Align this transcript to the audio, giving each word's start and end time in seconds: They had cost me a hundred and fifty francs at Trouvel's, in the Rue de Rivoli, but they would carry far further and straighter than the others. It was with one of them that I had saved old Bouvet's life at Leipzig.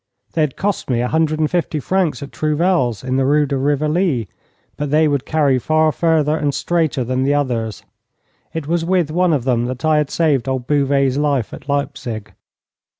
They 0.33 0.41
had 0.41 0.55
cost 0.55 0.89
me 0.89 0.99
a 1.01 1.07
hundred 1.07 1.39
and 1.39 1.51
fifty 1.51 1.79
francs 1.79 2.23
at 2.23 2.31
Trouvel's, 2.31 3.03
in 3.03 3.17
the 3.17 3.23
Rue 3.23 3.45
de 3.45 3.55
Rivoli, 3.55 4.27
but 4.75 4.89
they 4.89 5.07
would 5.07 5.27
carry 5.27 5.59
far 5.59 5.91
further 5.91 6.35
and 6.35 6.55
straighter 6.55 7.03
than 7.03 7.21
the 7.21 7.35
others. 7.35 7.83
It 8.51 8.65
was 8.67 8.83
with 8.83 9.11
one 9.11 9.31
of 9.31 9.43
them 9.43 9.65
that 9.65 9.85
I 9.85 9.97
had 9.99 10.09
saved 10.09 10.47
old 10.49 10.65
Bouvet's 10.65 11.17
life 11.19 11.53
at 11.53 11.69
Leipzig. 11.69 12.33